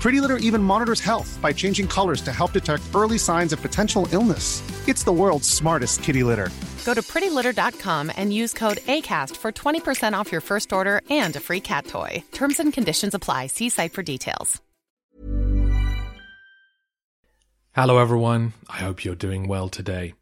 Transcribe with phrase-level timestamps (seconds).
[0.00, 4.06] Pretty Litter even monitors health by changing colors to help detect early signs of potential
[4.12, 4.62] illness.
[4.88, 6.50] It's the world's smartest kitty litter.
[6.84, 11.40] Go to prettylitter.com and use code ACAST for 20% off your first order and a
[11.40, 12.22] free cat toy.
[12.32, 13.48] Terms and conditions apply.
[13.48, 14.62] See site for details.
[17.72, 18.54] Hello, everyone.
[18.70, 20.14] I hope you're doing well today.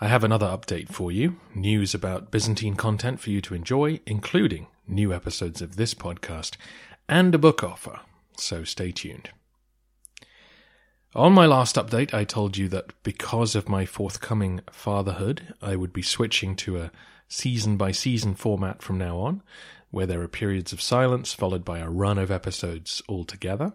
[0.00, 4.66] I have another update for you news about Byzantine content for you to enjoy, including
[4.86, 6.56] new episodes of this podcast
[7.08, 8.00] and a book offer
[8.40, 9.30] so stay tuned.
[11.14, 15.92] On my last update, I told you that because of my forthcoming fatherhood, I would
[15.92, 16.92] be switching to a
[17.28, 19.42] season by season format from now on,
[19.90, 23.72] where there are periods of silence followed by a run of episodes altogether.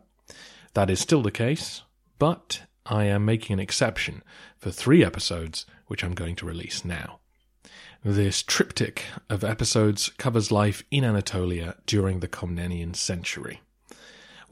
[0.74, 1.82] That is still the case,
[2.20, 4.24] but I am making an exception
[4.58, 7.20] for three episodes, which I'm going to release now.
[8.04, 13.62] This triptych of episodes covers life in Anatolia during the Komnenian century.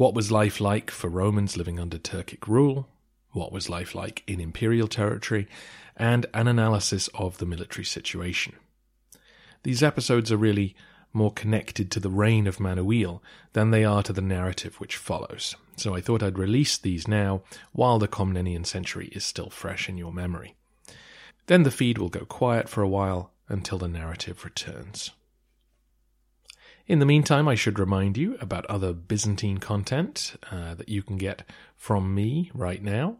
[0.01, 2.89] What was life like for Romans living under Turkic rule?
[3.33, 5.47] What was life like in imperial territory?
[5.95, 8.55] And an analysis of the military situation.
[9.61, 10.75] These episodes are really
[11.13, 13.21] more connected to the reign of Manuel
[13.53, 15.55] than they are to the narrative which follows.
[15.77, 19.99] So I thought I'd release these now while the Komnenian century is still fresh in
[19.99, 20.55] your memory.
[21.45, 25.11] Then the feed will go quiet for a while until the narrative returns.
[26.87, 31.17] In the meantime, I should remind you about other Byzantine content uh, that you can
[31.17, 31.43] get
[31.77, 33.17] from me right now.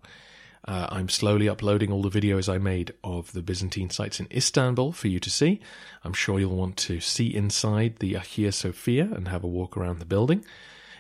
[0.68, 4.92] Uh, I'm slowly uploading all the videos I made of the Byzantine sites in Istanbul
[4.92, 5.60] for you to see.
[6.04, 10.00] I'm sure you'll want to see inside the Hagia Sophia and have a walk around
[10.00, 10.46] the building.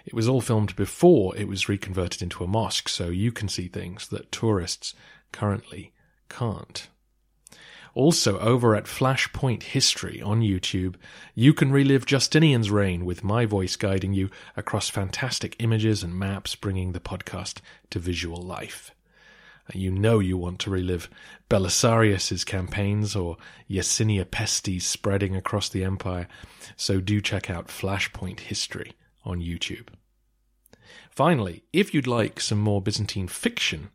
[0.06, 3.68] It was all filmed before it was reconverted into a mosque, so you can see
[3.68, 4.96] things that tourists
[5.32, 5.92] currently
[6.28, 6.88] can't.
[7.94, 10.96] Also, over at Flashpoint History on YouTube,
[11.36, 16.56] you can relive Justinian's reign with my voice guiding you across fantastic images and maps,
[16.56, 17.60] bringing the podcast
[17.90, 18.92] to visual life.
[19.68, 21.10] Uh, you know you want to relive
[21.50, 23.36] Belisarius's campaigns or
[23.70, 26.30] Yersinia pestis spreading across the empire,
[26.78, 28.94] so do check out Flashpoint History
[29.26, 29.90] on YouTube.
[31.10, 33.90] Finally, if you'd like some more Byzantine fiction,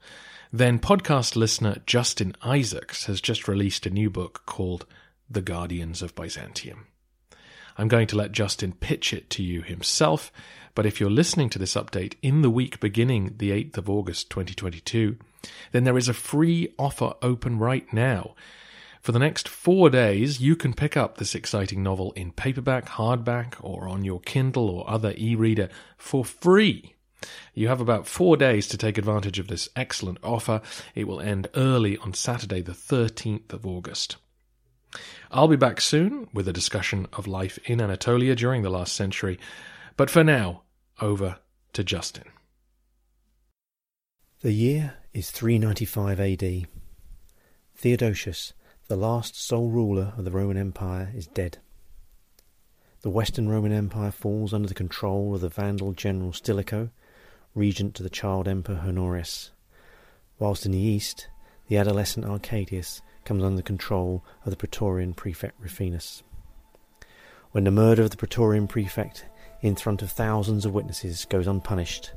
[0.52, 4.86] then podcast listener Justin Isaacs has just released a new book called
[5.28, 6.86] The Guardians of Byzantium.
[7.76, 10.32] I'm going to let Justin pitch it to you himself,
[10.74, 14.30] but if you're listening to this update in the week beginning the 8th of August
[14.30, 15.16] 2022,
[15.72, 18.34] then there is a free offer open right now.
[19.02, 23.54] For the next four days, you can pick up this exciting novel in paperback, hardback,
[23.60, 26.95] or on your Kindle or other e reader for free.
[27.54, 30.60] You have about four days to take advantage of this excellent offer.
[30.94, 34.16] It will end early on Saturday, the 13th of August.
[35.30, 39.38] I'll be back soon with a discussion of life in Anatolia during the last century,
[39.96, 40.62] but for now,
[41.00, 41.38] over
[41.72, 42.24] to Justin.
[44.40, 46.66] The year is 395 AD.
[47.74, 48.52] Theodosius,
[48.88, 51.58] the last sole ruler of the Roman Empire, is dead.
[53.00, 56.90] The Western Roman Empire falls under the control of the Vandal general Stilicho,
[57.56, 59.50] regent to the child emperor Honorius,
[60.38, 61.28] whilst in the east
[61.68, 66.22] the adolescent Arcadius comes under the control of the Praetorian prefect Rufinus.
[67.52, 69.24] When the murder of the Praetorian prefect
[69.62, 72.12] in front of thousands of witnesses goes unpunished,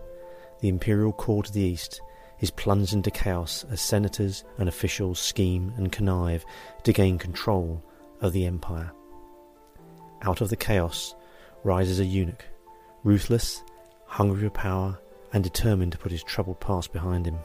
[0.59, 2.01] the imperial court of the east
[2.41, 6.43] is plunged into chaos as senators and officials scheme and connive
[6.83, 7.81] to gain control
[8.21, 8.91] of the empire.
[10.21, 11.15] Out of the chaos
[11.63, 12.43] rises a eunuch,
[13.03, 13.63] ruthless,
[14.05, 14.99] hungry for power,
[15.33, 17.37] and determined to put his troubled past behind him.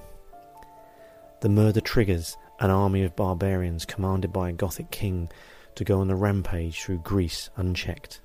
[1.40, 5.30] The murder triggers an army of barbarians commanded by a Gothic king
[5.74, 8.20] to go on a rampage through Greece unchecked.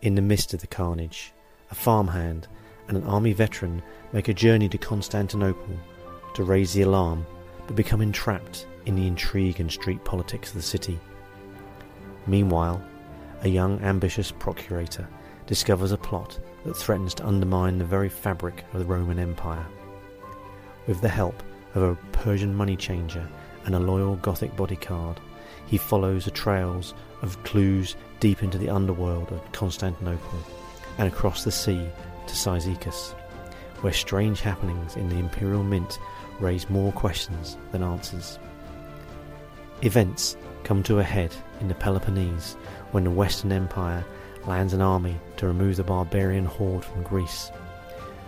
[0.00, 1.32] In the midst of the carnage,
[1.70, 2.46] a farmhand
[2.88, 3.82] and an army veteran
[4.12, 5.76] make a journey to Constantinople
[6.34, 7.26] to raise the alarm,
[7.66, 10.98] but become entrapped in the intrigue and street politics of the city.
[12.26, 12.82] Meanwhile,
[13.42, 15.08] a young ambitious procurator
[15.46, 19.66] discovers a plot that threatens to undermine the very fabric of the Roman Empire.
[20.86, 21.42] With the help
[21.74, 23.26] of a Persian money changer
[23.64, 25.20] and a loyal Gothic bodyguard,
[25.66, 30.38] he follows the trails of clues deep into the underworld of Constantinople
[30.98, 31.88] and across the sea
[32.26, 33.12] to Cyzicus,
[33.80, 35.98] where strange happenings in the Imperial Mint
[36.40, 38.38] raise more questions than answers.
[39.82, 42.54] Events come to a head in the Peloponnese
[42.92, 44.04] when the Western Empire
[44.46, 47.50] lands an army to remove the barbarian horde from Greece.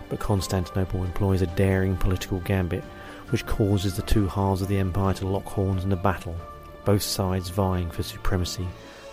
[0.09, 2.83] But Constantinople employs a daring political gambit
[3.29, 6.35] which causes the two halves of the empire to lock horns in a battle,
[6.83, 8.67] both sides vying for supremacy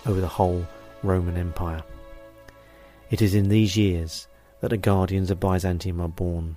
[0.06, 0.66] over the whole
[1.02, 1.82] Roman Empire.
[3.10, 4.28] It is in these years
[4.60, 6.56] that the Guardians of Byzantium are born,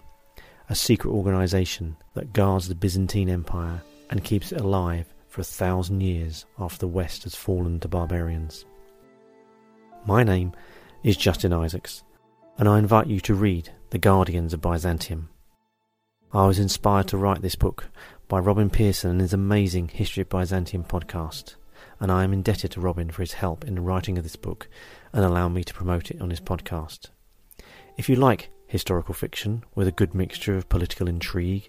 [0.69, 6.01] a secret organisation that guards the Byzantine Empire and keeps it alive for a thousand
[6.01, 8.65] years after the West has fallen to barbarians.
[10.07, 10.52] My name
[11.02, 12.04] is Justin Isaacs,
[12.60, 15.30] and I invite you to read The Guardians of Byzantium.
[16.31, 17.86] I was inspired to write this book
[18.28, 21.56] by Robin Pierson and his amazing History of Byzantium podcast,
[22.00, 24.68] and I am indebted to Robin for his help in the writing of this book
[25.12, 27.10] and allowing me to promote it on his podcast.
[27.98, 31.68] If you like historical fiction with a good mixture of political intrigue,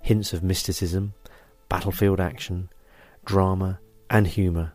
[0.00, 1.12] hints of mysticism,
[1.68, 2.70] battlefield action,
[3.26, 3.78] drama,
[4.08, 4.72] and humour,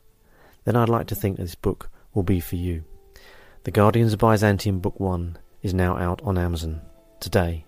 [0.63, 2.83] then I'd like to think that this book will be for you.
[3.69, 6.81] The Guardians of Byzantium Book 1 is now out on Amazon
[7.19, 7.67] today.